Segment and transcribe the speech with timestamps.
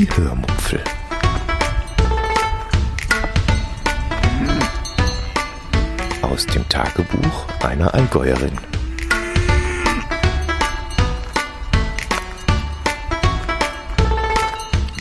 [0.00, 0.82] Die Hörmupfel.
[6.22, 8.56] Aus dem Tagebuch einer Allgäuerin.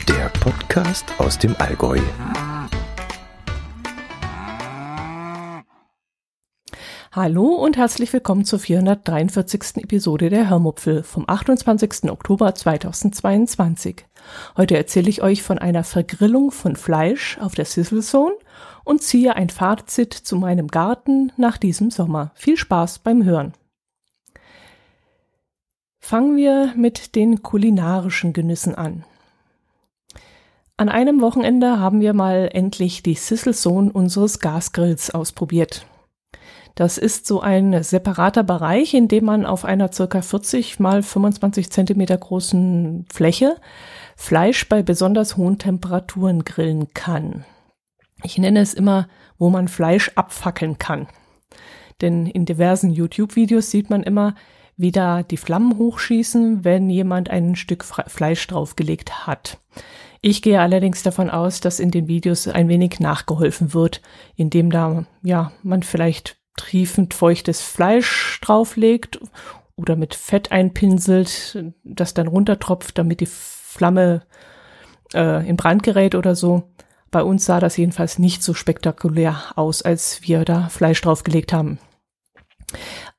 [0.09, 2.01] Der Podcast aus dem Allgäu.
[7.13, 9.77] Hallo und herzlich willkommen zur 443.
[9.77, 12.11] Episode der Hörmupfel vom 28.
[12.11, 14.08] Oktober 2022.
[14.57, 18.35] Heute erzähle ich euch von einer Vergrillung von Fleisch auf der Sizzle Zone
[18.83, 22.31] und ziehe ein Fazit zu meinem Garten nach diesem Sommer.
[22.35, 23.53] Viel Spaß beim Hören.
[25.99, 29.03] Fangen wir mit den kulinarischen Genüssen an.
[30.77, 35.85] An einem Wochenende haben wir mal endlich die Sizzle Zone unseres Gasgrills ausprobiert.
[36.75, 41.69] Das ist so ein separater Bereich, in dem man auf einer circa 40 mal 25
[41.69, 43.57] Zentimeter großen Fläche
[44.21, 47.45] Fleisch bei besonders hohen Temperaturen grillen kann.
[48.21, 49.07] Ich nenne es immer,
[49.39, 51.07] wo man Fleisch abfackeln kann.
[52.01, 54.35] Denn in diversen YouTube-Videos sieht man immer,
[54.75, 59.57] wie da die Flammen hochschießen, wenn jemand ein Stück Fleisch draufgelegt hat.
[60.21, 64.01] Ich gehe allerdings davon aus, dass in den Videos ein wenig nachgeholfen wird,
[64.35, 69.21] indem da, ja, man vielleicht triefend feuchtes Fleisch drauflegt
[69.77, 73.29] oder mit Fett einpinselt, das dann runtertropft, damit die
[73.79, 74.23] Flamme
[75.13, 76.63] äh, in Brand gerät oder so.
[77.11, 81.79] Bei uns sah das jedenfalls nicht so spektakulär aus, als wir da Fleisch draufgelegt haben.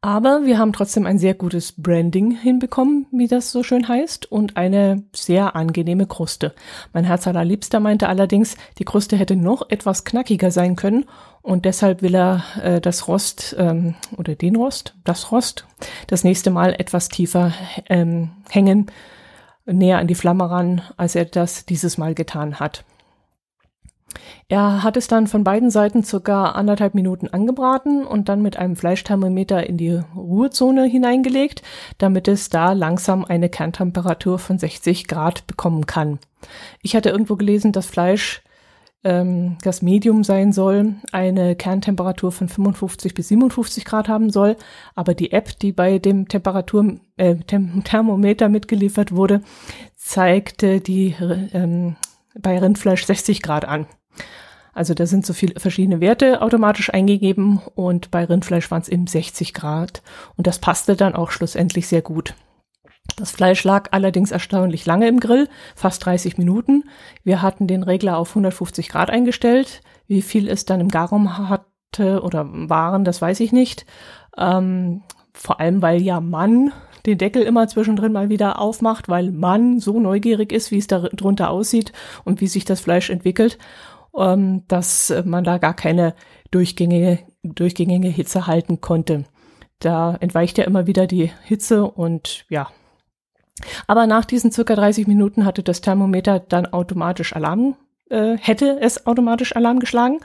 [0.03, 4.59] Aber wir haben trotzdem ein sehr gutes Branding hinbekommen, wie das so schön heißt, und
[4.59, 6.55] eine sehr angenehme Kruste.
[6.93, 11.07] Mein Herz allerliebster meinte allerdings, die Kruste hätte noch etwas knackiger sein können
[11.43, 15.67] und deshalb will er äh, das Rost ähm, oder den Rost, das Rost,
[16.07, 17.53] das nächste Mal etwas tiefer
[17.89, 18.91] ähm, hängen,
[19.73, 22.85] näher an die Flamme ran, als er das dieses Mal getan hat.
[24.49, 28.75] Er hat es dann von beiden Seiten circa anderthalb Minuten angebraten und dann mit einem
[28.75, 31.63] Fleischthermometer in die Ruhezone hineingelegt,
[31.99, 36.19] damit es da langsam eine Kerntemperatur von 60 Grad bekommen kann.
[36.83, 38.43] Ich hatte irgendwo gelesen, dass Fleisch
[39.03, 44.57] ähm, das Medium sein soll, eine Kerntemperatur von 55 bis 57 Grad haben soll,
[44.95, 49.43] aber die App, die bei dem Temperatur äh, Thermometer mitgeliefert wurde,
[49.97, 51.15] zeigte die
[51.53, 51.97] ähm,
[52.39, 53.87] bei Rindfleisch 60 Grad an.
[54.73, 59.07] Also da sind so viele verschiedene Werte automatisch eingegeben und bei Rindfleisch waren es eben
[59.07, 60.03] 60 Grad
[60.37, 62.35] und das passte dann auch schlussendlich sehr gut.
[63.17, 66.85] Das Fleisch lag allerdings erstaunlich lange im Grill, fast 30 Minuten.
[67.23, 69.83] Wir hatten den Regler auf 150 Grad eingestellt.
[70.07, 73.85] Wie viel es dann im Garum hatte oder waren, das weiß ich nicht.
[74.39, 75.03] Ähm,
[75.35, 76.73] vor allem, weil ja Mann
[77.07, 81.01] den Deckel immer zwischendrin mal wieder aufmacht, weil Mann so neugierig ist, wie es da
[81.01, 81.93] drunter aussieht
[82.25, 83.59] und wie sich das Fleisch entwickelt,
[84.17, 86.15] ähm, dass man da gar keine
[86.51, 89.25] durchgängige, durchgängige Hitze halten konnte.
[89.79, 92.69] Da entweicht ja immer wieder die Hitze und ja,
[93.87, 97.77] aber nach diesen circa 30 Minuten hatte das Thermometer dann automatisch Alarm,
[98.11, 100.21] äh, hätte es automatisch Alarm geschlagen,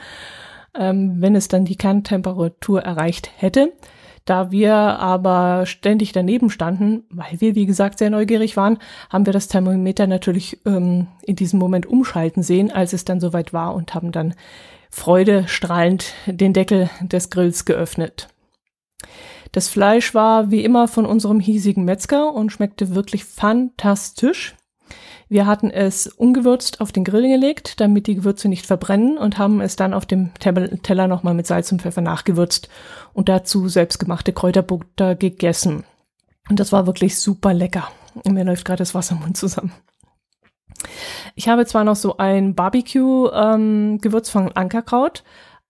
[0.77, 3.73] ähm, wenn es dann die Kerntemperatur erreicht hätte.
[4.25, 8.79] Da wir aber ständig daneben standen, weil wir, wie gesagt, sehr neugierig waren,
[9.11, 13.53] haben wir das Thermometer natürlich ähm, in diesem Moment umschalten sehen, als es dann soweit
[13.53, 14.33] war und haben dann
[14.89, 18.29] freudestrahlend den Deckel des Grills geöffnet.
[19.51, 24.55] Das Fleisch war wie immer von unserem hiesigen Metzger und schmeckte wirklich fantastisch.
[25.27, 29.59] Wir hatten es ungewürzt auf den Grill gelegt, damit die Gewürze nicht verbrennen und haben
[29.59, 32.69] es dann auf dem Teller nochmal mit Salz und Pfeffer nachgewürzt
[33.13, 35.83] und dazu selbstgemachte Kräuterbutter gegessen.
[36.49, 37.87] Und das war wirklich super lecker.
[38.23, 39.71] Und mir läuft gerade das Wasser im Mund zusammen.
[41.33, 45.23] Ich habe zwar noch so ein Barbecue-Gewürz ähm, von Ankerkraut,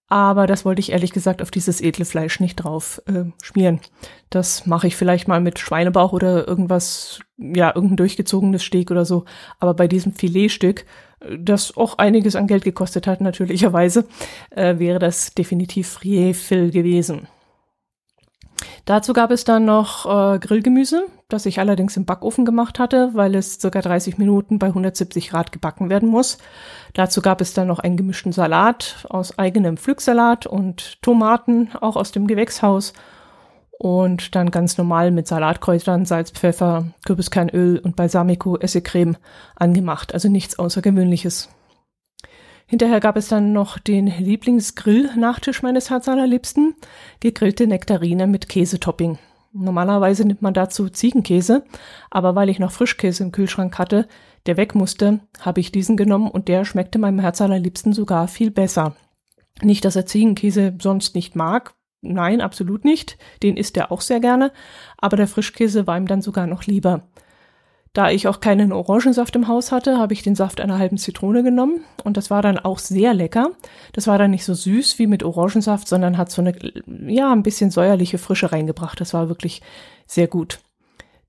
[0.08, 3.80] aber das wollte ich ehrlich gesagt auf dieses edle Fleisch nicht drauf äh, schmieren.
[4.30, 9.26] Das mache ich vielleicht mal mit Schweinebauch oder irgendwas, ja, irgendein durchgezogenes Steak oder so.
[9.60, 10.86] Aber bei diesem Filetstück,
[11.22, 14.06] äh, das auch einiges an Geld gekostet hat, natürlicherweise,
[14.52, 17.28] äh, wäre das definitiv Frevel gewesen.
[18.86, 23.34] Dazu gab es dann noch äh, Grillgemüse, das ich allerdings im Backofen gemacht hatte, weil
[23.34, 26.38] es circa 30 Minuten bei 170 Grad gebacken werden muss.
[26.94, 32.12] Dazu gab es dann noch einen gemischten Salat aus eigenem Pflücksalat und Tomaten, auch aus
[32.12, 32.94] dem Gewächshaus.
[33.78, 39.18] Und dann ganz normal mit Salatkräutern, Salz, Pfeffer, Kürbiskernöl und Balsamico, Essigcreme
[39.56, 40.14] angemacht.
[40.14, 41.50] Also nichts Außergewöhnliches.
[42.68, 46.76] Hinterher gab es dann noch den Lieblingsgrill-Nachtisch meines Herzallerliebsten,
[47.20, 49.20] gegrillte Nektarine mit Käsetopping.
[49.54, 51.64] Normalerweise nimmt man dazu Ziegenkäse,
[52.10, 54.08] aber weil ich noch Frischkäse im Kühlschrank hatte,
[54.48, 58.52] der weg musste, habe ich diesen genommen und der schmeckte meinem Herz allerliebsten sogar viel
[58.52, 58.96] besser.
[59.62, 64.20] Nicht, dass er Ziegenkäse sonst nicht mag, nein, absolut nicht, den isst er auch sehr
[64.20, 64.52] gerne,
[64.98, 67.08] aber der Frischkäse war ihm dann sogar noch lieber.
[67.96, 71.44] Da ich auch keinen Orangensaft im Haus hatte, habe ich den Saft einer halben Zitrone
[71.44, 73.52] genommen und das war dann auch sehr lecker.
[73.94, 76.54] Das war dann nicht so süß wie mit Orangensaft, sondern hat so eine,
[77.08, 79.00] ja, ein bisschen säuerliche Frische reingebracht.
[79.00, 79.62] Das war wirklich
[80.08, 80.60] sehr gut.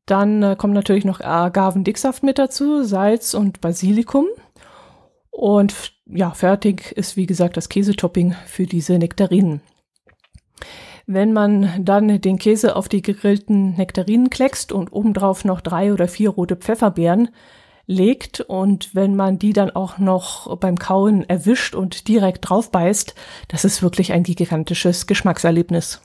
[0.06, 4.26] Dann äh, kommt natürlich noch Agavendicksaft mit dazu, Salz und Basilikum.
[5.30, 9.60] Und ja, fertig ist wie gesagt das Käsetopping für diese Nektarinen.
[11.06, 16.08] Wenn man dann den Käse auf die gegrillten Nektarinen kleckst und obendrauf noch drei oder
[16.08, 17.30] vier rote Pfefferbeeren
[17.86, 23.14] legt und wenn man die dann auch noch beim Kauen erwischt und direkt drauf beißt,
[23.46, 26.02] das ist wirklich ein gigantisches Geschmackserlebnis.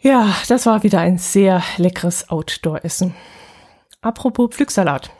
[0.00, 3.14] Ja, das war wieder ein sehr leckeres Outdoor-Essen.
[4.02, 5.10] Apropos Pflücksalat.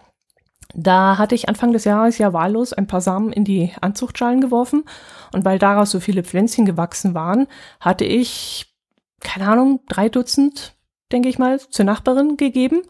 [0.74, 4.84] Da hatte ich Anfang des Jahres ja wahllos ein paar Samen in die Anzuchtschalen geworfen
[5.32, 7.46] und weil daraus so viele Pflänzchen gewachsen waren,
[7.78, 8.74] hatte ich,
[9.20, 10.74] keine Ahnung, drei Dutzend,
[11.12, 12.82] denke ich mal, zur Nachbarin gegeben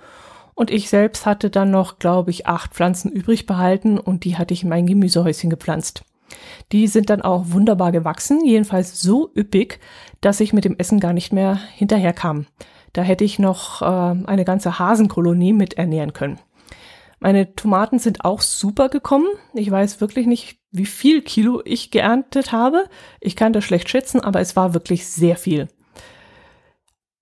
[0.54, 4.54] und ich selbst hatte dann noch, glaube ich, acht Pflanzen übrig behalten und die hatte
[4.54, 6.04] ich in mein Gemüsehäuschen gepflanzt.
[6.72, 9.78] Die sind dann auch wunderbar gewachsen, jedenfalls so üppig,
[10.22, 12.46] dass ich mit dem Essen gar nicht mehr hinterherkam.
[12.94, 16.38] Da hätte ich noch äh, eine ganze Hasenkolonie mit ernähren können.
[17.24, 19.28] Meine Tomaten sind auch super gekommen.
[19.54, 22.84] Ich weiß wirklich nicht, wie viel Kilo ich geerntet habe.
[23.18, 25.68] Ich kann das schlecht schätzen, aber es war wirklich sehr viel.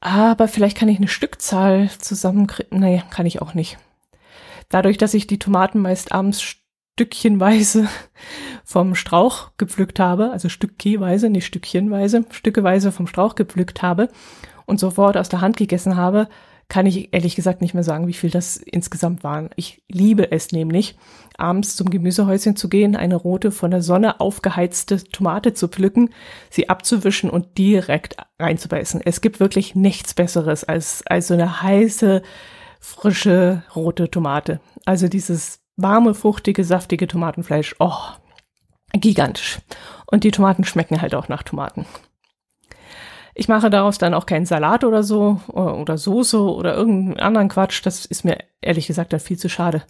[0.01, 2.81] Aber vielleicht kann ich eine Stückzahl zusammenkriegen.
[2.81, 3.79] Nee, kann ich auch nicht.
[4.71, 7.87] Dadurch, dass ich die Tomaten meist abends stückchenweise
[8.65, 14.09] vom Strauch gepflückt habe, also stückkeweise, nicht stückchenweise, stückeweise vom Strauch gepflückt habe
[14.67, 16.27] und sofort aus der Hand gegessen habe,
[16.73, 19.51] kann ich ehrlich gesagt nicht mehr sagen, wie viel das insgesamt waren.
[19.57, 20.97] Ich liebe es nämlich,
[21.37, 26.09] abends zum Gemüsehäuschen zu gehen, eine rote, von der Sonne aufgeheizte Tomate zu pflücken,
[26.49, 29.03] sie abzuwischen und direkt reinzubeißen.
[29.05, 32.23] Es gibt wirklich nichts Besseres als, als so eine heiße,
[32.81, 34.59] frische, rote Tomate.
[34.87, 37.77] Also dieses warme, fruchtige, saftige Tomatenfleisch.
[37.81, 37.99] Oh,
[38.95, 39.59] gigantisch.
[40.07, 41.85] Und die Tomaten schmecken halt auch nach Tomaten.
[43.35, 47.81] Ich mache daraus dann auch keinen Salat oder so oder Soße oder irgendeinen anderen Quatsch.
[47.85, 49.83] Das ist mir ehrlich gesagt dann viel zu schade.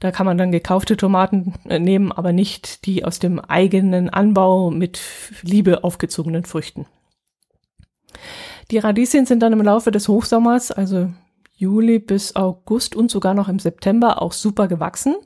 [0.00, 4.70] Da kann man dann gekaufte Tomaten äh, nehmen, aber nicht die aus dem eigenen Anbau
[4.70, 5.00] mit
[5.42, 6.86] Liebe aufgezogenen Früchten.
[8.70, 11.08] Die Radieschen sind dann im Laufe des Hochsommers, also
[11.56, 15.16] Juli bis August und sogar noch im September auch super gewachsen.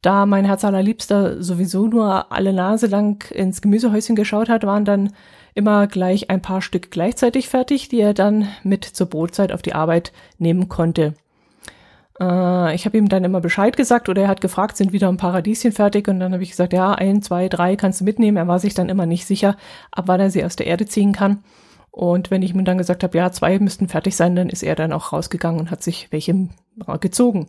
[0.00, 5.12] Da mein Herz allerliebster sowieso nur alle Nase lang ins Gemüsehäuschen geschaut hat, waren dann
[5.58, 9.74] immer gleich ein paar Stück gleichzeitig fertig, die er dann mit zur Brotzeit auf die
[9.74, 11.14] Arbeit nehmen konnte.
[12.20, 15.16] Äh, ich habe ihm dann immer Bescheid gesagt oder er hat gefragt, sind wieder ein
[15.16, 16.08] paar Radieschen fertig?
[16.08, 18.36] Und dann habe ich gesagt, ja, ein, zwei, drei kannst du mitnehmen.
[18.36, 19.56] Er war sich dann immer nicht sicher,
[19.90, 21.42] ab wann er sie aus der Erde ziehen kann.
[21.90, 24.76] Und wenn ich ihm dann gesagt habe, ja, zwei müssten fertig sein, dann ist er
[24.76, 26.48] dann auch rausgegangen und hat sich welche
[27.00, 27.48] gezogen.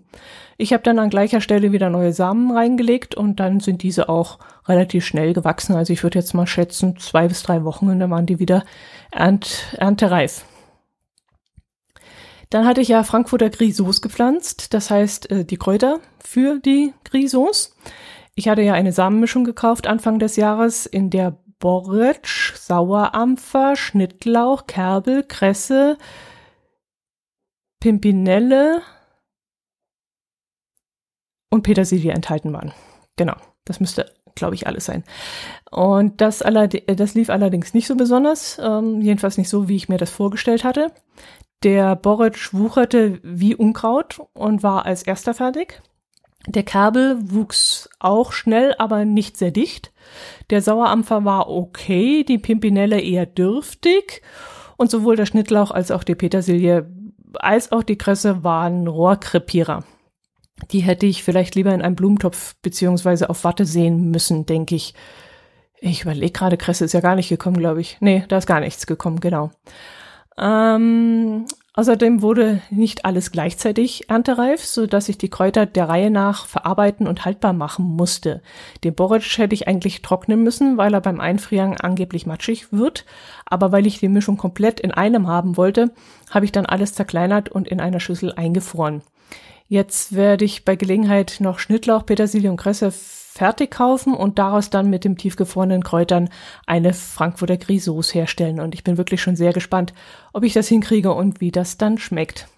[0.57, 4.39] Ich habe dann an gleicher Stelle wieder neue Samen reingelegt und dann sind diese auch
[4.67, 5.75] relativ schnell gewachsen.
[5.75, 8.63] Also ich würde jetzt mal schätzen, zwei bis drei Wochen und dann waren die wieder
[9.11, 10.45] ernt, erntereif.
[12.49, 17.75] Dann hatte ich ja Frankfurter Grisons gepflanzt, das heißt äh, die Kräuter für die Grisons.
[18.33, 25.23] Ich hatte ja eine Samenmischung gekauft Anfang des Jahres, in der Borretsch, Sauerampfer, Schnittlauch, Kerbel,
[25.23, 25.97] Kresse,
[27.79, 28.81] Pimpinelle
[31.49, 32.73] und Petersilie enthalten waren.
[33.17, 33.35] Genau,
[33.65, 35.03] das müsste, glaube ich, alles sein.
[35.69, 39.97] Und das, das lief allerdings nicht so besonders, ähm, jedenfalls nicht so, wie ich mir
[39.97, 40.91] das vorgestellt hatte.
[41.63, 45.81] Der Borretsch wucherte wie Unkraut und war als erster fertig.
[46.47, 49.91] Der Kerbel wuchs auch schnell, aber nicht sehr dicht.
[50.49, 54.21] Der Sauerampfer war okay, die Pimpinelle eher dürftig
[54.77, 56.89] und sowohl der Schnittlauch als auch die Petersilie
[57.35, 59.83] als auch die Kresse waren Rohrkrepierer.
[60.71, 64.93] Die hätte ich vielleicht lieber in einem Blumentopf beziehungsweise auf Watte sehen müssen, denke ich.
[65.79, 67.97] Ich überlege gerade, Kresse ist ja gar nicht gekommen, glaube ich.
[68.01, 69.51] Nee, da ist gar nichts gekommen, genau.
[70.37, 71.45] Ähm,
[71.79, 77.07] Außerdem wurde nicht alles gleichzeitig erntereif, so dass ich die Kräuter der Reihe nach verarbeiten
[77.07, 78.41] und haltbar machen musste.
[78.83, 83.05] Den Borretsch hätte ich eigentlich trocknen müssen, weil er beim Einfrieren angeblich matschig wird.
[83.45, 85.91] Aber weil ich die Mischung komplett in einem haben wollte,
[86.29, 89.01] habe ich dann alles zerkleinert und in einer Schüssel eingefroren.
[89.69, 92.91] Jetzt werde ich bei Gelegenheit noch Schnittlauch, Petersilie und Kresse
[93.39, 96.29] fertig kaufen und daraus dann mit dem tiefgefrorenen Kräutern
[96.67, 98.59] eine Frankfurter Grisauce herstellen.
[98.59, 99.93] Und ich bin wirklich schon sehr gespannt,
[100.33, 102.49] ob ich das hinkriege und wie das dann schmeckt.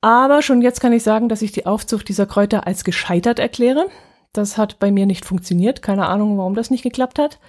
[0.00, 3.88] Aber schon jetzt kann ich sagen, dass ich die Aufzucht dieser Kräuter als gescheitert erkläre.
[4.32, 5.82] Das hat bei mir nicht funktioniert.
[5.82, 7.40] Keine Ahnung, warum das nicht geklappt hat.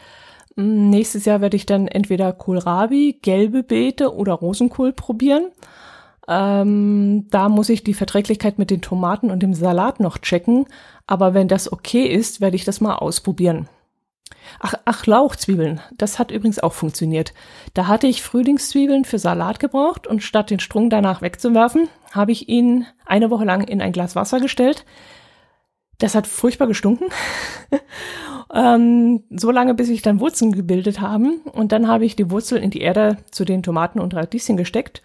[0.58, 5.52] Hm, nächstes Jahr werde ich dann entweder Kohlrabi, gelbe Beete oder Rosenkohl probieren.
[6.30, 10.68] Ähm, da muss ich die Verträglichkeit mit den Tomaten und dem Salat noch checken.
[11.08, 13.68] Aber wenn das okay ist, werde ich das mal ausprobieren.
[14.60, 15.82] Ach, ach, Lauchzwiebeln.
[15.98, 17.34] Das hat übrigens auch funktioniert.
[17.74, 22.48] Da hatte ich Frühlingszwiebeln für Salat gebraucht und statt den Strung danach wegzuwerfen, habe ich
[22.48, 24.86] ihn eine Woche lang in ein Glas Wasser gestellt.
[25.98, 27.08] Das hat furchtbar gestunken.
[28.54, 31.42] ähm, so lange, bis sich dann Wurzeln gebildet haben.
[31.52, 35.02] Und dann habe ich die Wurzeln in die Erde zu den Tomaten und Radieschen gesteckt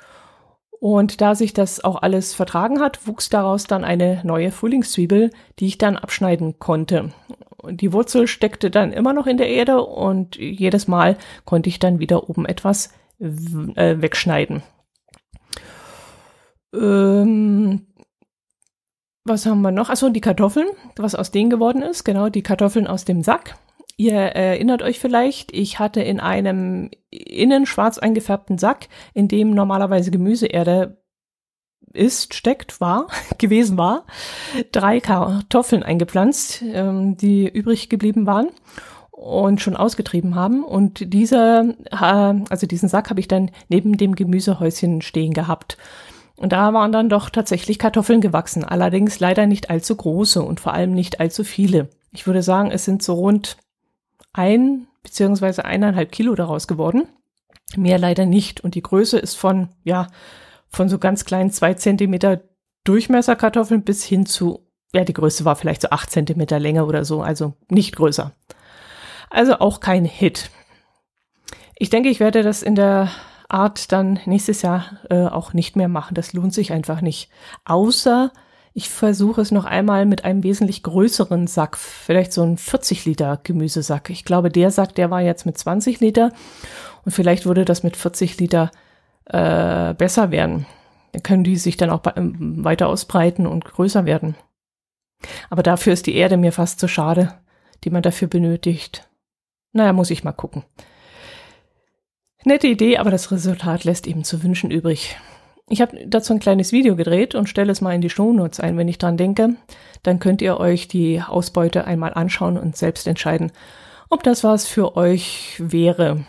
[0.80, 5.66] und da sich das auch alles vertragen hat, wuchs daraus dann eine neue Frühlingszwiebel, die
[5.66, 7.12] ich dann abschneiden konnte.
[7.70, 11.98] Die Wurzel steckte dann immer noch in der Erde und jedes Mal konnte ich dann
[11.98, 14.62] wieder oben etwas äh, wegschneiden.
[16.74, 17.86] Ähm,
[19.24, 19.88] was haben wir noch?
[19.88, 22.04] Achso, die Kartoffeln, was aus denen geworden ist.
[22.04, 23.56] Genau, die Kartoffeln aus dem Sack.
[23.96, 30.10] Ihr erinnert euch vielleicht, ich hatte in einem innen schwarz eingefärbten Sack, in dem normalerweise
[30.10, 30.98] Gemüseerde
[31.92, 33.06] ist, steckt, war,
[33.38, 34.04] gewesen war,
[34.72, 38.48] drei Kartoffeln eingepflanzt, ähm, die übrig geblieben waren
[39.12, 40.64] und schon ausgetrieben haben.
[40.64, 45.78] Und dieser, also diesen Sack habe ich dann neben dem Gemüsehäuschen stehen gehabt.
[46.36, 50.72] Und da waren dann doch tatsächlich Kartoffeln gewachsen, allerdings leider nicht allzu große und vor
[50.72, 51.90] allem nicht allzu viele.
[52.12, 53.56] Ich würde sagen, es sind so rund
[54.34, 57.08] ein beziehungsweise eineinhalb Kilo daraus geworden.
[57.76, 58.60] Mehr leider nicht.
[58.62, 60.08] Und die Größe ist von, ja,
[60.68, 62.42] von so ganz kleinen zwei Zentimeter
[62.84, 67.22] Durchmesserkartoffeln bis hin zu, ja, die Größe war vielleicht so acht Zentimeter länger oder so,
[67.22, 68.32] also nicht größer.
[69.30, 70.50] Also auch kein Hit.
[71.76, 73.10] Ich denke, ich werde das in der
[73.48, 76.14] Art dann nächstes Jahr äh, auch nicht mehr machen.
[76.14, 77.30] Das lohnt sich einfach nicht.
[77.64, 78.32] Außer
[78.76, 83.38] ich versuche es noch einmal mit einem wesentlich größeren Sack, vielleicht so ein 40 Liter
[83.42, 84.10] Gemüsesack.
[84.10, 86.32] Ich glaube, der Sack, der war jetzt mit 20 Liter
[87.04, 88.72] und vielleicht würde das mit 40 Liter
[89.26, 90.66] äh, besser werden.
[91.12, 94.34] Dann können die sich dann auch ähm, weiter ausbreiten und größer werden.
[95.50, 97.32] Aber dafür ist die Erde mir fast zu schade,
[97.84, 99.08] die man dafür benötigt.
[99.72, 100.64] Naja, muss ich mal gucken.
[102.44, 105.16] Nette Idee, aber das Resultat lässt eben zu wünschen übrig.
[105.68, 108.76] Ich habe dazu ein kleines Video gedreht und stelle es mal in die Shownotes ein,
[108.76, 109.56] wenn ich dran denke.
[110.02, 113.50] Dann könnt ihr euch die Ausbeute einmal anschauen und selbst entscheiden,
[114.10, 116.24] ob das was für euch wäre.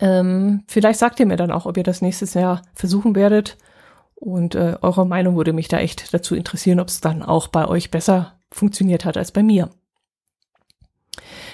[0.00, 3.58] Ähm, vielleicht sagt ihr mir dann auch, ob ihr das nächstes Jahr versuchen werdet.
[4.14, 7.68] Und äh, eure Meinung würde mich da echt dazu interessieren, ob es dann auch bei
[7.68, 9.70] euch besser funktioniert hat als bei mir.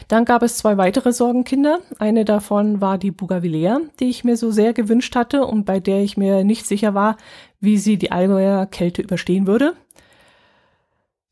[0.08, 1.80] Dann gab es zwei weitere Sorgenkinder.
[1.98, 6.02] Eine davon war die Bougainvillea, die ich mir so sehr gewünscht hatte und bei der
[6.02, 7.16] ich mir nicht sicher war,
[7.60, 9.74] wie sie die Allgäuer Kälte überstehen würde.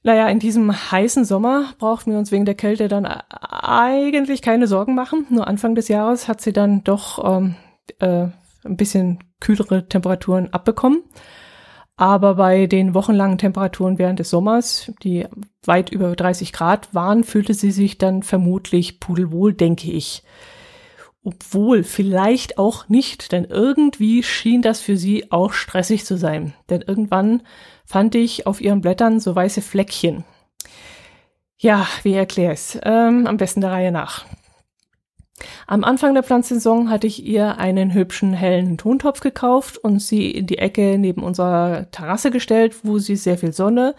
[0.04, 4.94] Naja, in diesem heißen Sommer brauchten wir uns wegen der Kälte dann eigentlich keine Sorgen
[4.94, 5.26] machen.
[5.30, 7.54] Nur Anfang des Jahres hat sie dann doch ähm,
[8.00, 8.26] äh,
[8.64, 11.02] ein bisschen kühlere Temperaturen abbekommen.
[11.96, 15.26] Aber bei den wochenlangen Temperaturen während des Sommers, die
[15.64, 20.22] weit über 30 Grad waren, fühlte sie sich dann vermutlich pudelwohl, denke ich.
[21.24, 26.54] Obwohl vielleicht auch nicht, denn irgendwie schien das für sie auch stressig zu sein.
[26.68, 27.42] Denn irgendwann
[27.84, 30.24] fand ich auf ihren Blättern so weiße Fleckchen.
[31.58, 34.24] Ja, wie erkläre ich ähm, Am besten der Reihe nach.
[35.66, 40.46] Am Anfang der Pflanzsaison hatte ich ihr einen hübschen hellen Tontopf gekauft und sie in
[40.46, 43.94] die Ecke neben unserer Terrasse gestellt, wo sie sehr viel Sonne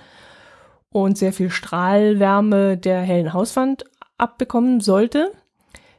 [0.91, 3.85] und sehr viel Strahlwärme der hellen Hauswand
[4.17, 5.31] abbekommen sollte.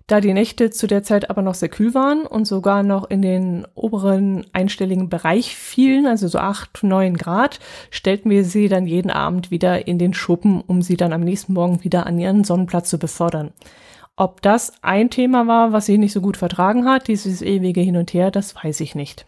[0.07, 3.23] Da die Nächte zu der Zeit aber noch sehr kühl waren und sogar noch in
[3.23, 7.59] den oberen einstelligen Bereich fielen, also so acht, neun Grad,
[7.91, 11.55] stellten wir sie dann jeden Abend wieder in den Schuppen, um sie dann am nächsten
[11.55, 13.53] Morgen wieder an ihren Sonnenplatz zu befördern.
[14.17, 17.97] Ob das ein Thema war, was sie nicht so gut vertragen hat, dieses ewige Hin
[17.97, 19.27] und Her, das weiß ich nicht.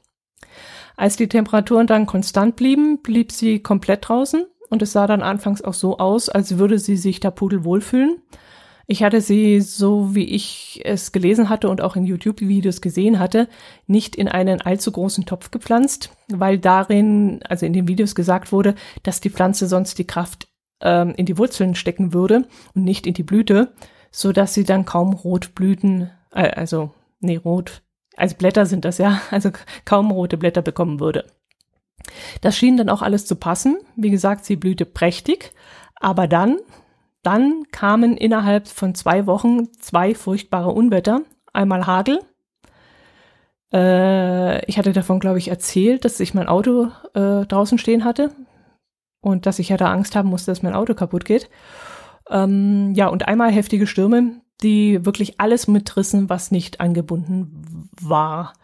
[0.96, 5.62] Als die Temperaturen dann konstant blieben, blieb sie komplett draußen und es sah dann anfangs
[5.62, 8.22] auch so aus, als würde sie sich da pudelwohl fühlen.
[8.86, 13.48] Ich hatte sie, so wie ich es gelesen hatte und auch in YouTube-Videos gesehen hatte,
[13.88, 18.76] nicht in einen allzu großen Topf gepflanzt, weil darin, also in den Videos gesagt wurde,
[19.02, 20.46] dass die Pflanze sonst die Kraft
[20.80, 23.72] ähm, in die Wurzeln stecken würde und nicht in die Blüte
[24.16, 27.82] so dass sie dann kaum Rotblüten, äh, also nee, rot,
[28.16, 29.50] als Blätter sind das ja, also
[29.84, 31.26] kaum rote Blätter bekommen würde.
[32.40, 33.76] Das schien dann auch alles zu passen.
[33.94, 35.52] Wie gesagt, sie blühte prächtig.
[35.96, 36.56] Aber dann,
[37.22, 41.20] dann kamen innerhalb von zwei Wochen zwei furchtbare Unwetter.
[41.52, 42.20] Einmal Hagel.
[43.70, 48.30] Äh, ich hatte davon, glaube ich, erzählt, dass ich mein Auto äh, draußen stehen hatte
[49.20, 51.50] und dass ich ja da Angst haben musste, dass mein Auto kaputt geht.
[52.30, 58.54] Ähm, ja, und einmal heftige Stürme, die wirklich alles mitrissen, was nicht angebunden war.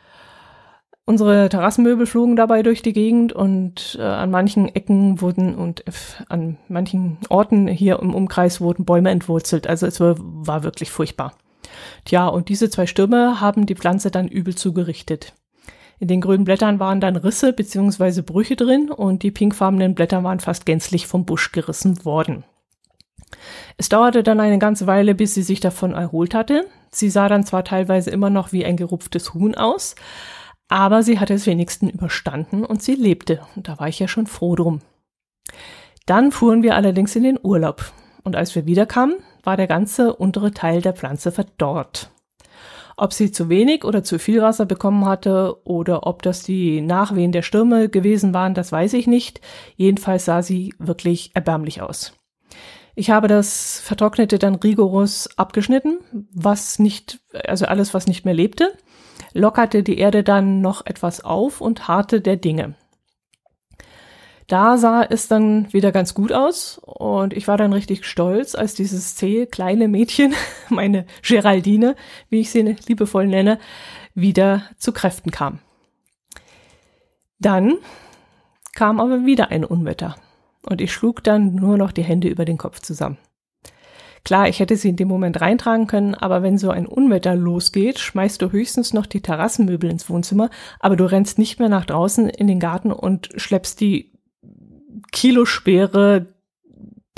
[1.04, 5.84] Unsere Terrassenmöbel flogen dabei durch die Gegend und äh, an manchen Ecken wurden und
[6.28, 9.66] an manchen Orten hier im Umkreis wurden Bäume entwurzelt.
[9.66, 11.34] Also es war, war wirklich furchtbar.
[12.04, 15.34] Tja, und diese zwei Stürme haben die Pflanze dann übel zugerichtet.
[15.98, 18.22] In den grünen Blättern waren dann Risse bzw.
[18.22, 22.44] Brüche drin und die pinkfarbenen Blätter waren fast gänzlich vom Busch gerissen worden.
[23.76, 26.66] Es dauerte dann eine ganze Weile, bis sie sich davon erholt hatte.
[26.90, 29.94] Sie sah dann zwar teilweise immer noch wie ein gerupftes Huhn aus,
[30.68, 33.40] aber sie hatte es wenigstens überstanden und sie lebte.
[33.56, 34.80] Und da war ich ja schon froh drum.
[36.06, 37.92] Dann fuhren wir allerdings in den Urlaub.
[38.24, 42.10] Und als wir wiederkamen, war der ganze untere Teil der Pflanze verdorrt.
[42.96, 47.32] Ob sie zu wenig oder zu viel Wasser bekommen hatte oder ob das die Nachwehen
[47.32, 49.40] der Stürme gewesen waren, das weiß ich nicht.
[49.76, 52.14] Jedenfalls sah sie wirklich erbärmlich aus.
[52.94, 56.00] Ich habe das Vertrocknete dann rigoros abgeschnitten,
[56.34, 58.76] was nicht, also alles, was nicht mehr lebte,
[59.32, 62.74] lockerte die Erde dann noch etwas auf und harte der Dinge.
[64.46, 68.74] Da sah es dann wieder ganz gut aus und ich war dann richtig stolz, als
[68.74, 70.34] dieses zähe kleine Mädchen,
[70.68, 71.96] meine Geraldine,
[72.28, 73.58] wie ich sie liebevoll nenne,
[74.14, 75.60] wieder zu Kräften kam.
[77.38, 77.78] Dann
[78.74, 80.16] kam aber wieder ein Unwetter
[80.66, 83.18] und ich schlug dann nur noch die Hände über den Kopf zusammen.
[84.24, 87.98] Klar, ich hätte sie in dem Moment reintragen können, aber wenn so ein Unwetter losgeht,
[87.98, 92.28] schmeißt du höchstens noch die Terrassenmöbel ins Wohnzimmer, aber du rennst nicht mehr nach draußen
[92.28, 94.12] in den Garten und schleppst die
[95.10, 96.26] kiloschwere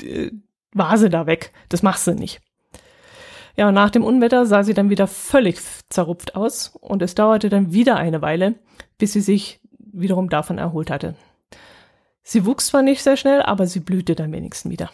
[0.01, 0.31] äh,
[0.73, 1.53] Vase da weg.
[1.69, 2.41] Das machst du nicht.
[3.55, 5.59] Ja, und nach dem Unwetter sah sie dann wieder völlig
[5.89, 8.55] zerrupft aus und es dauerte dann wieder eine Weile,
[8.97, 11.15] bis sie sich wiederum davon erholt hatte.
[12.27, 14.89] Sie wuchs zwar nicht sehr schnell, aber sie blühte dann wenigstens wieder.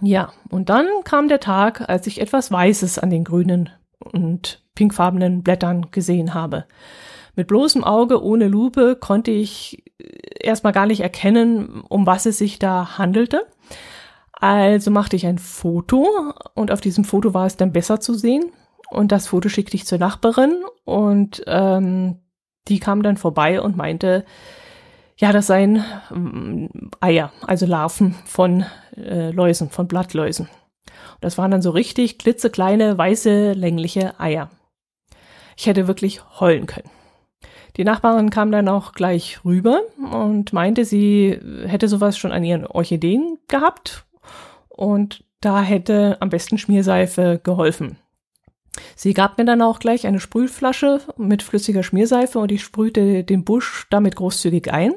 [0.00, 5.42] Ja, und dann kam der Tag, als ich etwas Weißes an den grünen und pinkfarbenen
[5.42, 6.64] Blättern gesehen habe.
[7.36, 9.84] Mit bloßem Auge ohne Lupe konnte ich
[10.40, 13.46] erstmal gar nicht erkennen, um was es sich da handelte.
[14.32, 18.50] Also machte ich ein Foto und auf diesem Foto war es dann besser zu sehen.
[18.88, 22.20] Und das Foto schickte ich zur Nachbarin und ähm,
[22.66, 24.24] die kam dann vorbei und meinte,
[25.20, 28.64] ja, das seien ähm, Eier, also Larven von
[28.96, 30.46] äh, Läusen, von Blattläusen.
[30.46, 34.48] Und das waren dann so richtig klitzekleine, weiße, längliche Eier.
[35.58, 36.88] Ich hätte wirklich heulen können.
[37.76, 42.66] Die Nachbarin kam dann auch gleich rüber und meinte, sie hätte sowas schon an ihren
[42.66, 44.06] Orchideen gehabt
[44.68, 47.98] und da hätte am besten Schmierseife geholfen.
[48.96, 53.44] Sie gab mir dann auch gleich eine Sprühflasche mit flüssiger Schmierseife und ich sprühte den
[53.44, 54.94] Busch damit großzügig ein.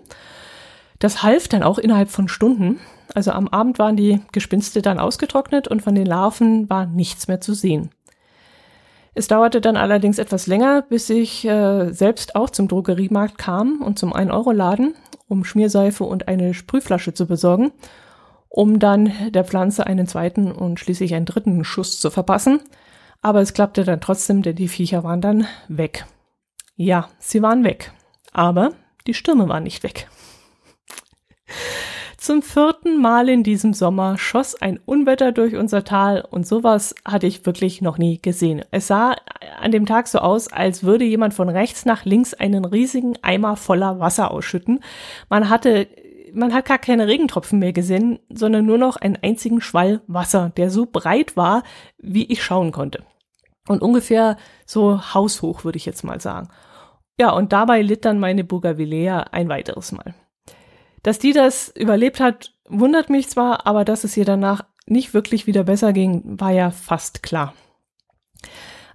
[1.00, 2.80] Das half dann auch innerhalb von Stunden.
[3.14, 7.42] Also am Abend waren die Gespinste dann ausgetrocknet und von den Larven war nichts mehr
[7.42, 7.90] zu sehen.
[9.16, 14.00] Es dauerte dann allerdings etwas länger, bis ich äh, selbst auch zum Drogeriemarkt kam und
[14.00, 14.96] zum 1-Euro-Laden,
[15.28, 17.72] um Schmierseife und eine Sprühflasche zu besorgen,
[18.50, 22.60] um dann der Pflanze einen zweiten und schließlich einen dritten Schuss zu verpassen–
[23.24, 26.06] aber es klappte dann trotzdem, denn die Viecher waren dann weg.
[26.76, 27.92] Ja, sie waren weg.
[28.34, 28.74] Aber
[29.08, 30.10] die Stürme waren nicht weg.
[32.18, 37.28] Zum vierten Mal in diesem Sommer schoss ein Unwetter durch unser Tal und sowas hatte
[37.28, 38.64] ich wirklich noch nie gesehen.
[38.72, 39.16] Es sah
[39.60, 43.58] an dem Tag so aus, als würde jemand von rechts nach links einen riesigen Eimer
[43.58, 44.80] voller Wasser ausschütten.
[45.30, 45.88] Man hatte
[46.34, 50.70] man hat gar keine Regentropfen mehr gesehen, sondern nur noch einen einzigen Schwall Wasser, der
[50.70, 51.64] so breit war,
[51.98, 53.04] wie ich schauen konnte.
[53.68, 56.50] Und ungefähr so haushoch, würde ich jetzt mal sagen.
[57.20, 60.16] Ja, und dabei litt dann meine Bougainvillea ein weiteres Mal.
[61.04, 65.48] Dass die das überlebt hat, wundert mich zwar, aber dass es ihr danach nicht wirklich
[65.48, 67.54] wieder besser ging, war ja fast klar.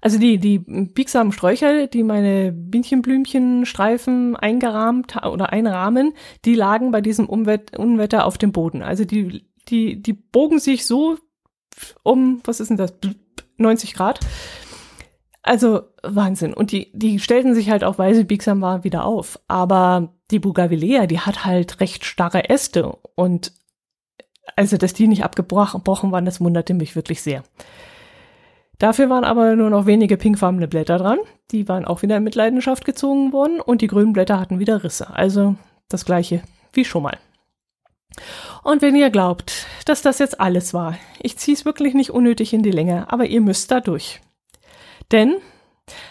[0.01, 7.29] Also die, die biegsamen Sträucher, die meine Bienchenblümchenstreifen eingerahmt oder einrahmen, die lagen bei diesem
[7.29, 8.83] Unwetter auf dem Boden.
[8.83, 11.17] Also die, die, die bogen sich so
[12.03, 12.95] um, was ist denn das,
[13.59, 14.21] 90 Grad.
[15.43, 16.53] Also Wahnsinn.
[16.53, 19.39] Und die, die stellten sich halt auch, weil sie biegsam war, wieder auf.
[19.49, 22.97] Aber die Bougainvillea, die hat halt recht starre Äste.
[23.15, 23.53] Und
[24.57, 27.43] also, dass die nicht abgebrochen waren, das wunderte mich wirklich sehr.
[28.79, 31.19] Dafür waren aber nur noch wenige pinkfarbene Blätter dran.
[31.51, 35.11] Die waren auch wieder in Mitleidenschaft gezogen worden und die grünen Blätter hatten wieder Risse.
[35.11, 35.57] Also
[35.89, 36.43] das gleiche
[36.73, 37.19] wie schon mal.
[38.63, 42.53] Und wenn ihr glaubt, dass das jetzt alles war, ich ziehe es wirklich nicht unnötig
[42.53, 44.21] in die Länge, aber ihr müsst da durch.
[45.11, 45.37] Denn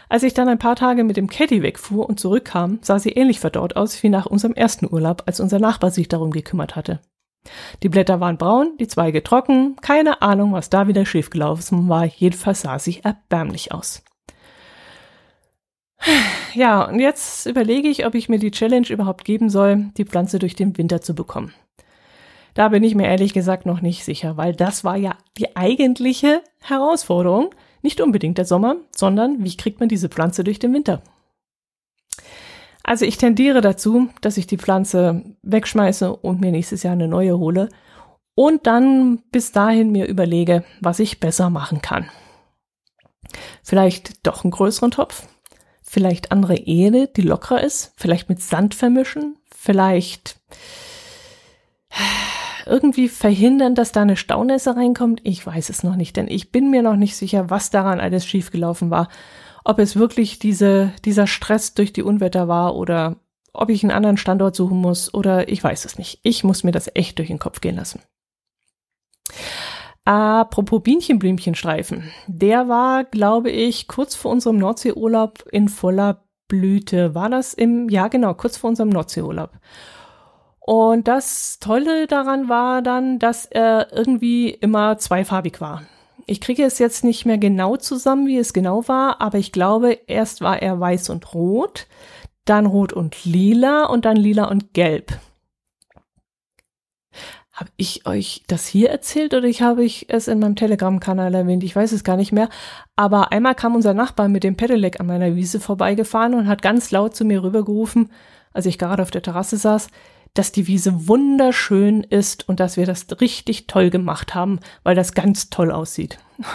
[0.09, 3.39] als ich dann ein paar Tage mit dem Caddy wegfuhr und zurückkam, sah sie ähnlich
[3.39, 6.99] verdorrt aus wie nach unserem ersten Urlaub, als unser Nachbar sich darum gekümmert hatte.
[7.83, 12.61] Die Blätter waren braun, die Zweige trocken, keine Ahnung, was da wieder schiefgelaufen war, jedenfalls
[12.61, 14.03] sah sie erbärmlich aus.
[16.53, 20.39] Ja, und jetzt überlege ich, ob ich mir die Challenge überhaupt geben soll, die Pflanze
[20.39, 21.53] durch den Winter zu bekommen.
[22.57, 26.41] Da bin ich mir ehrlich gesagt noch nicht sicher, weil das war ja die eigentliche
[26.59, 27.53] Herausforderung.
[27.83, 31.03] Nicht unbedingt der Sommer, sondern wie kriegt man diese Pflanze durch den Winter?
[32.83, 37.37] Also ich tendiere dazu, dass ich die Pflanze wegschmeiße und mir nächstes Jahr eine neue
[37.37, 37.69] hole
[38.33, 42.09] und dann bis dahin mir überlege, was ich besser machen kann.
[43.61, 45.27] Vielleicht doch einen größeren Topf,
[45.83, 50.39] vielleicht andere Erde, die lockerer ist, vielleicht mit Sand vermischen, vielleicht
[52.67, 55.21] irgendwie verhindern, dass da eine Staunässe reinkommt.
[55.23, 58.25] Ich weiß es noch nicht, denn ich bin mir noch nicht sicher, was daran alles
[58.25, 59.09] schiefgelaufen war.
[59.63, 63.17] Ob es wirklich diese, dieser Stress durch die Unwetter war oder
[63.53, 66.19] ob ich einen anderen Standort suchen muss oder ich weiß es nicht.
[66.23, 68.01] Ich muss mir das echt durch den Kopf gehen lassen.
[70.05, 72.09] Apropos Bienchenblümchenstreifen.
[72.27, 77.13] Der war, glaube ich, kurz vor unserem Nordseeurlaub in voller Blüte.
[77.13, 79.51] War das im, ja genau, kurz vor unserem Nordseeurlaub.
[80.67, 85.83] Und das Tolle daran war dann, dass er irgendwie immer zweifarbig war.
[86.25, 89.93] Ich kriege es jetzt nicht mehr genau zusammen, wie es genau war, aber ich glaube,
[90.07, 91.87] erst war er weiß und rot,
[92.43, 95.13] dann rot und lila und dann lila und gelb.
[97.53, 101.63] Habe ich euch das hier erzählt oder ich habe ich es in meinem Telegram-Kanal erwähnt?
[101.63, 102.49] Ich weiß es gar nicht mehr.
[102.97, 106.91] Aber einmal kam unser Nachbar mit dem Pedelec an meiner Wiese vorbeigefahren und hat ganz
[106.91, 108.11] laut zu mir rübergerufen,
[108.51, 109.87] als ich gerade auf der Terrasse saß,
[110.37, 115.13] dass die Wiese wunderschön ist und dass wir das richtig toll gemacht haben, weil das
[115.13, 116.19] ganz toll aussieht.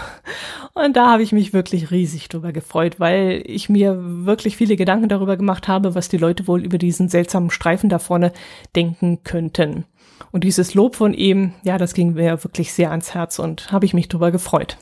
[0.74, 5.08] Und da habe ich mich wirklich riesig drüber gefreut, weil ich mir wirklich viele Gedanken
[5.08, 8.32] darüber gemacht habe, was die Leute wohl über diesen seltsamen Streifen da vorne
[8.74, 9.84] denken könnten.
[10.30, 13.84] Und dieses Lob von ihm, ja, das ging mir wirklich sehr ans Herz und habe
[13.84, 14.78] ich mich drüber gefreut.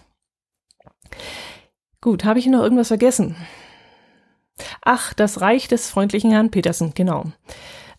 [2.00, 3.34] Gut, habe ich noch irgendwas vergessen?
[4.82, 7.32] Ach, das Reich des freundlichen Herrn Petersen, genau.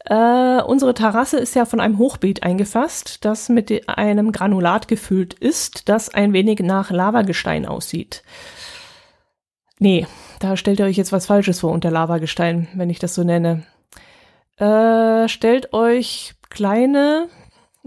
[0.06, 5.90] Äh, unsere Terrasse ist ja von einem Hochbeet eingefasst, das mit einem Granulat gefüllt ist,
[5.90, 8.24] das ein wenig nach Lavagestein aussieht.
[9.80, 10.08] Nee,
[10.40, 13.64] da stellt ihr euch jetzt was Falsches vor unter Lavagestein, wenn ich das so nenne.
[14.58, 17.28] Äh, stellt euch kleine,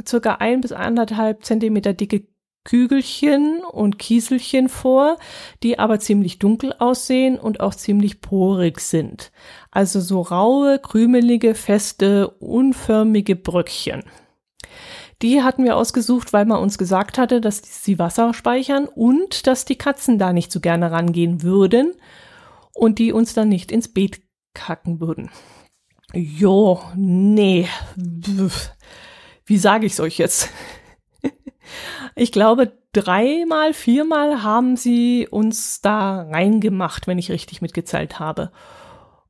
[0.06, 2.24] circa ein bis anderthalb Zentimeter dicke
[2.64, 5.18] Kügelchen und Kieselchen vor,
[5.62, 9.32] die aber ziemlich dunkel aussehen und auch ziemlich porig sind.
[9.70, 14.02] Also so raue, krümelige, feste, unförmige Bröckchen.
[15.22, 19.64] Die hatten wir ausgesucht, weil man uns gesagt hatte, dass sie Wasser speichern und dass
[19.64, 21.94] die Katzen da nicht so gerne rangehen würden
[22.74, 24.22] und die uns dann nicht ins Beet
[24.54, 25.30] kacken würden.
[26.12, 27.68] Jo, nee.
[29.46, 30.48] Wie sage ich's euch jetzt?
[32.16, 38.52] Ich glaube, dreimal, viermal haben sie uns da reingemacht, wenn ich richtig mitgezählt habe.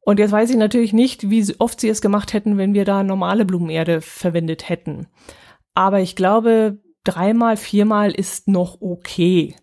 [0.01, 3.03] Und jetzt weiß ich natürlich nicht, wie oft sie es gemacht hätten, wenn wir da
[3.03, 5.07] normale Blumenerde verwendet hätten.
[5.73, 9.57] Aber ich glaube, dreimal, viermal ist noch okay.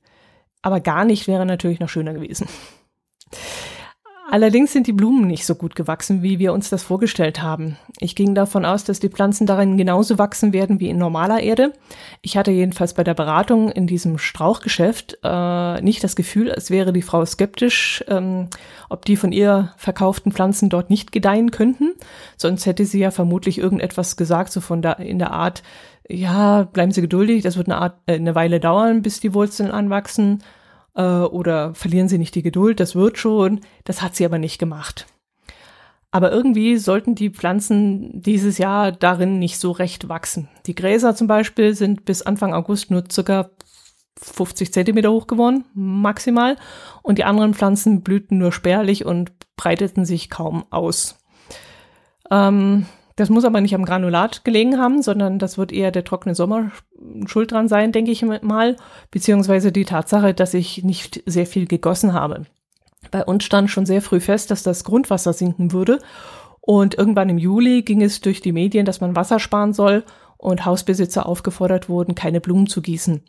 [0.63, 2.47] Aber gar nicht wäre natürlich noch schöner gewesen.
[4.31, 7.75] Allerdings sind die Blumen nicht so gut gewachsen, wie wir uns das vorgestellt haben.
[7.99, 11.73] Ich ging davon aus, dass die Pflanzen darin genauso wachsen werden wie in normaler Erde.
[12.21, 16.93] Ich hatte jedenfalls bei der Beratung in diesem Strauchgeschäft äh, nicht das Gefühl, als wäre
[16.93, 18.47] die Frau skeptisch, ähm,
[18.87, 21.91] ob die von ihr verkauften Pflanzen dort nicht gedeihen könnten.
[22.37, 25.61] Sonst hätte sie ja vermutlich irgendetwas gesagt, so von der, in der Art,
[26.07, 29.71] ja, bleiben Sie geduldig, das wird eine, Art, äh, eine Weile dauern, bis die Wurzeln
[29.71, 30.41] anwachsen
[30.95, 33.61] äh, oder verlieren Sie nicht die Geduld, das wird schon.
[33.83, 35.07] Das hat sie aber nicht gemacht.
[36.11, 40.49] Aber irgendwie sollten die Pflanzen dieses Jahr darin nicht so recht wachsen.
[40.65, 43.49] Die Gräser zum Beispiel sind bis Anfang August nur circa
[44.21, 46.57] 50 Zentimeter hoch geworden, maximal.
[47.01, 51.17] Und die anderen Pflanzen blühten nur spärlich und breiteten sich kaum aus.
[52.29, 52.85] Ähm,
[53.21, 56.71] das muss aber nicht am Granulat gelegen haben, sondern das wird eher der trockene Sommer
[57.27, 58.75] schuld dran sein, denke ich mal,
[59.11, 62.47] beziehungsweise die Tatsache, dass ich nicht sehr viel gegossen habe.
[63.11, 65.99] Bei uns stand schon sehr früh fest, dass das Grundwasser sinken würde.
[66.61, 70.03] Und irgendwann im Juli ging es durch die Medien, dass man Wasser sparen soll
[70.39, 73.21] und Hausbesitzer aufgefordert wurden, keine Blumen zu gießen.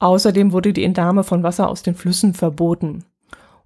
[0.00, 3.06] Außerdem wurde die Entnahme von Wasser aus den Flüssen verboten.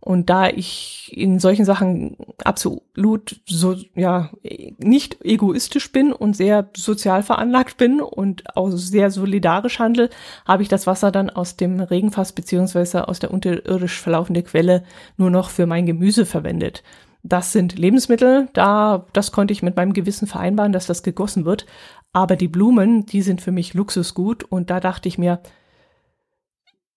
[0.04, 4.30] Und da ich in solchen Sachen absolut so, ja,
[4.78, 10.10] nicht egoistisch bin und sehr sozial veranlagt bin und auch sehr solidarisch handel,
[10.44, 14.82] habe ich das Wasser dann aus dem Regenfass beziehungsweise aus der unterirdisch verlaufenden Quelle
[15.18, 16.82] nur noch für mein Gemüse verwendet.
[17.22, 21.64] Das sind Lebensmittel, da, das konnte ich mit meinem Gewissen vereinbaren, dass das gegossen wird.
[22.12, 25.38] Aber die Blumen, die sind für mich Luxusgut und da dachte ich mir,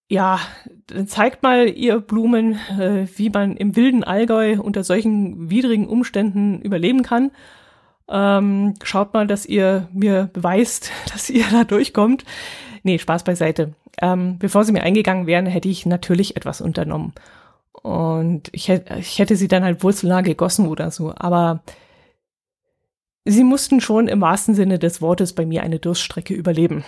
[0.07, 0.39] ja,
[1.07, 7.01] zeigt mal ihr Blumen, äh, wie man im wilden Allgäu unter solchen widrigen Umständen überleben
[7.01, 7.31] kann.
[8.07, 12.23] Ähm, schaut mal, dass ihr mir beweist, dass ihr da durchkommt.
[12.83, 13.73] Nee, Spaß beiseite.
[13.99, 17.13] Ähm, bevor sie mir eingegangen wären, hätte ich natürlich etwas unternommen.
[17.81, 21.13] Und ich hätte, ich hätte sie dann halt wohl zu nah gegossen oder so.
[21.15, 21.63] Aber
[23.23, 26.83] sie mussten schon im wahrsten Sinne des Wortes bei mir eine Durststrecke überleben.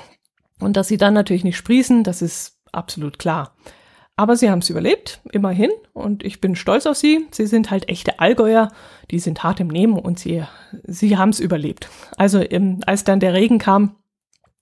[0.59, 3.53] Und dass sie dann natürlich nicht sprießen, das ist absolut klar.
[4.19, 7.27] Aber sie haben es überlebt, immerhin, und ich bin stolz auf sie.
[7.29, 8.69] Sie sind halt echte Allgäuer,
[9.11, 10.43] die sind hart im Nehmen und sie,
[10.85, 11.87] sie haben es überlebt.
[12.17, 13.95] Also im, als dann der Regen kam,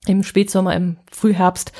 [0.07, 1.71] im Spätsommer, im Frühherbst,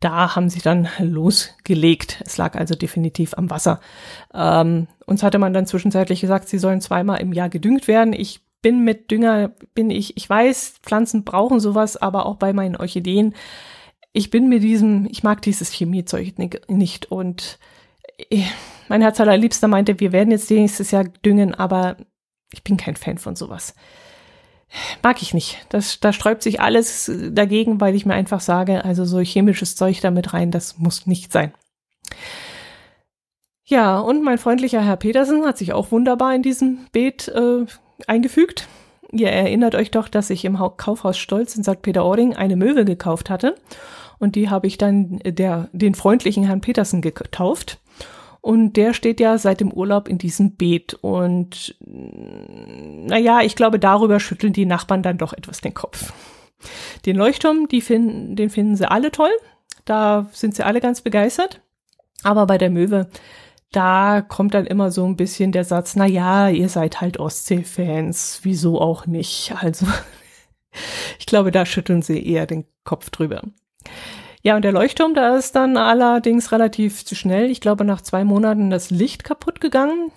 [0.00, 2.20] da haben sie dann losgelegt.
[2.26, 3.80] Es lag also definitiv am Wasser.
[4.34, 8.12] Ähm, uns hatte man dann zwischenzeitlich gesagt, sie sollen zweimal im Jahr gedüngt werden.
[8.12, 12.76] Ich bin mit Dünger, bin ich, ich weiß, Pflanzen brauchen sowas, aber auch bei meinen
[12.76, 13.34] Orchideen
[14.12, 16.34] ich bin mir diesem, ich mag dieses Chemiezeug
[16.68, 17.58] nicht und
[18.30, 18.42] äh,
[18.88, 21.96] mein Herz allerliebster meinte, wir werden jetzt nächstes Jahr düngen, aber
[22.52, 23.74] ich bin kein Fan von sowas.
[25.02, 25.64] Mag ich nicht.
[25.68, 30.00] Das, da sträubt sich alles dagegen, weil ich mir einfach sage, also so chemisches Zeug
[30.00, 31.52] damit rein, das muss nicht sein.
[33.64, 37.66] Ja, und mein freundlicher Herr Petersen hat sich auch wunderbar in diesem Beet äh,
[38.08, 38.66] eingefügt.
[39.12, 41.82] Ihr erinnert euch doch, dass ich im Kaufhaus Stolz in St.
[41.82, 43.56] Peter-Ording eine Möwe gekauft hatte
[44.20, 47.80] und die habe ich dann der, den freundlichen Herrn Petersen getauft.
[48.42, 50.94] Und der steht ja seit dem Urlaub in diesem Beet.
[50.94, 56.12] Und naja, ich glaube, darüber schütteln die Nachbarn dann doch etwas den Kopf.
[57.06, 59.32] Den Leuchtturm, die finden, den finden sie alle toll.
[59.86, 61.62] Da sind sie alle ganz begeistert.
[62.22, 63.08] Aber bei der Möwe,
[63.72, 68.40] da kommt dann immer so ein bisschen der Satz, na ja, ihr seid halt Ostsee-Fans,
[68.42, 69.54] wieso auch nicht?
[69.58, 69.86] Also,
[71.18, 73.42] ich glaube, da schütteln sie eher den Kopf drüber.
[74.42, 77.50] Ja, und der Leuchtturm, da ist dann allerdings relativ zu schnell.
[77.50, 80.12] Ich glaube, nach zwei Monaten das Licht kaputt gegangen.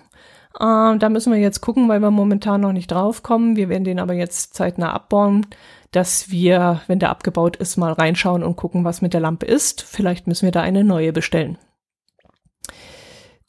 [0.58, 3.56] Äh, da müssen wir jetzt gucken, weil wir momentan noch nicht draufkommen.
[3.56, 5.46] Wir werden den aber jetzt zeitnah abbauen,
[5.90, 9.82] dass wir, wenn der abgebaut ist, mal reinschauen und gucken, was mit der Lampe ist.
[9.82, 11.58] Vielleicht müssen wir da eine neue bestellen.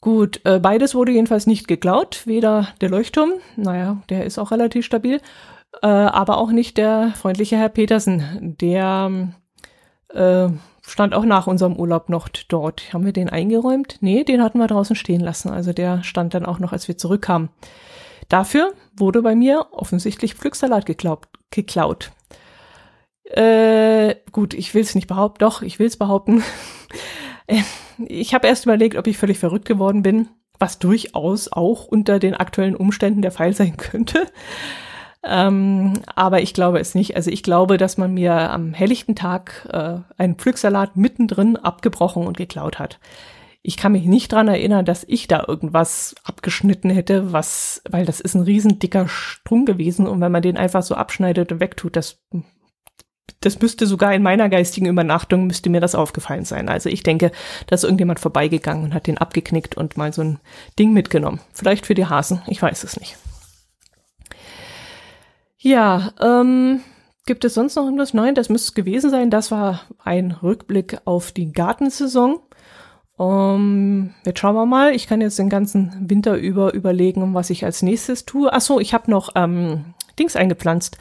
[0.00, 2.26] Gut, äh, beides wurde jedenfalls nicht geklaut.
[2.26, 5.20] Weder der Leuchtturm, naja, der ist auch relativ stabil,
[5.82, 9.32] äh, aber auch nicht der freundliche Herr Petersen, der
[10.10, 10.48] äh,
[10.82, 12.92] stand auch nach unserem Urlaub noch dort.
[12.92, 13.98] Haben wir den eingeräumt?
[14.00, 15.50] Nee, den hatten wir draußen stehen lassen.
[15.50, 17.48] Also der stand dann auch noch, als wir zurückkamen.
[18.28, 21.28] Dafür wurde bei mir offensichtlich Pflücksalat geklaut.
[21.50, 22.12] geklaut.
[23.24, 25.40] Äh, gut, ich will es nicht behaupten.
[25.40, 26.42] Doch, ich will es behaupten.
[28.06, 32.34] ich habe erst überlegt, ob ich völlig verrückt geworden bin, was durchaus auch unter den
[32.34, 34.26] aktuellen Umständen der Fall sein könnte.
[35.28, 37.16] Ähm, aber ich glaube es nicht.
[37.16, 42.36] Also ich glaube, dass man mir am helllichten Tag äh, einen Pflücksalat mittendrin abgebrochen und
[42.36, 43.00] geklaut hat.
[43.62, 48.20] Ich kann mich nicht dran erinnern, dass ich da irgendwas abgeschnitten hätte, was, weil das
[48.20, 51.96] ist ein riesen dicker Strung gewesen und wenn man den einfach so abschneidet und wegtut,
[51.96, 52.22] das,
[53.40, 56.68] das müsste sogar in meiner geistigen Übernachtung müsste mir das aufgefallen sein.
[56.68, 57.32] Also ich denke,
[57.66, 60.38] da ist irgendjemand vorbeigegangen und hat den abgeknickt und mal so ein
[60.78, 61.40] Ding mitgenommen.
[61.52, 63.16] Vielleicht für die Hasen, ich weiß es nicht.
[65.58, 66.80] Ja, ähm,
[67.26, 68.14] gibt es sonst noch irgendwas?
[68.14, 69.30] Nein, das müsste es gewesen sein.
[69.30, 72.40] Das war ein Rückblick auf die Gartensaison.
[73.16, 74.94] Um, jetzt schauen wir mal.
[74.94, 78.52] Ich kann jetzt den ganzen Winter über überlegen, was ich als nächstes tue.
[78.52, 80.98] Ach so, ich habe noch ähm, Dings eingepflanzt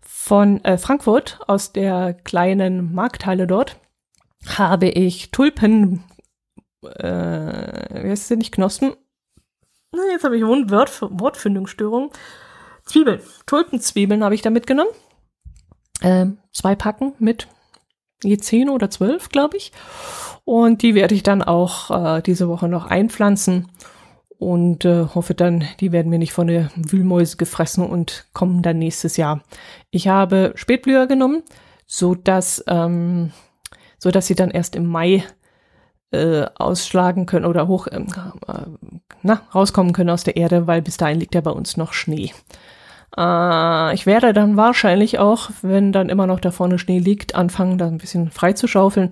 [0.00, 3.76] von äh, Frankfurt aus der kleinen Markthalle dort
[4.46, 6.04] habe ich Tulpen,
[6.82, 8.94] äh, wie heißt sie nicht Knospen?
[9.92, 12.10] Na, jetzt habe ich Wort Wortfindungsstörung.
[12.86, 14.90] Zwiebeln, Tulpenzwiebeln habe ich da mitgenommen.
[16.02, 17.48] Ähm, zwei Packen mit
[18.22, 19.72] je zehn oder zwölf, glaube ich.
[20.44, 23.70] Und die werde ich dann auch äh, diese Woche noch einpflanzen
[24.38, 28.78] und äh, hoffe dann, die werden mir nicht von der Wühlmäuse gefressen und kommen dann
[28.78, 29.42] nächstes Jahr.
[29.90, 31.42] Ich habe Spätblüher genommen,
[31.86, 33.32] so dass ähm,
[33.98, 35.24] so sie dann erst im Mai
[36.10, 38.04] äh, ausschlagen können oder hoch äh,
[39.22, 42.32] na, rauskommen können aus der Erde, weil bis dahin liegt ja bei uns noch Schnee.
[43.16, 47.78] Äh, ich werde dann wahrscheinlich auch, wenn dann immer noch da vorne Schnee liegt, anfangen,
[47.78, 49.10] da ein bisschen frei zu schaufeln,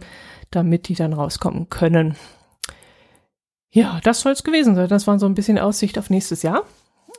[0.51, 2.17] damit die dann rauskommen können.
[3.71, 4.89] Ja, das soll es gewesen sein.
[4.89, 6.65] Das war so ein bisschen Aussicht auf nächstes Jahr.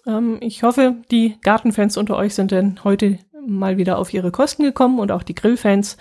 [0.06, 4.64] Ähm, ich hoffe, die Gartenfans unter euch sind denn heute mal wieder auf ihre Kosten
[4.64, 5.98] gekommen und auch die Grillfans.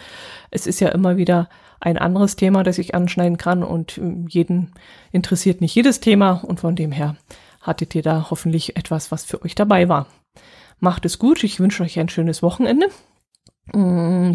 [0.51, 1.49] Es ist ja immer wieder
[1.81, 4.73] ein anderes Thema, das ich anschneiden kann und ähm, jeden
[5.11, 7.16] interessiert nicht jedes Thema und von dem her
[7.61, 10.07] hattet ihr da hoffentlich etwas, was für euch dabei war.
[10.83, 12.88] Macht es gut, ich wünsche euch ein schönes Wochenende.
[13.73, 14.33] Mm,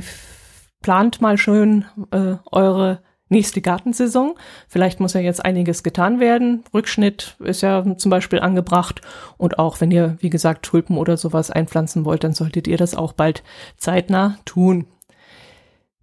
[0.81, 4.35] plant mal schön äh, eure nächste Gartensaison.
[4.69, 6.63] Vielleicht muss ja jetzt einiges getan werden.
[6.73, 9.01] Rückschnitt ist ja zum Beispiel angebracht.
[9.37, 12.95] Und auch wenn ihr, wie gesagt, Tulpen oder sowas einpflanzen wollt, dann solltet ihr das
[12.95, 13.43] auch bald
[13.75, 14.87] zeitnah tun.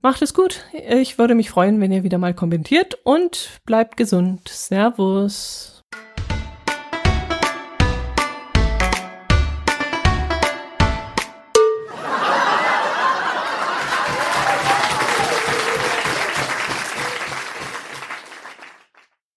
[0.03, 0.67] Macht es gut.
[0.91, 4.47] Ich würde mich freuen, wenn ihr wieder mal kommentiert und bleibt gesund.
[4.51, 5.74] Servus.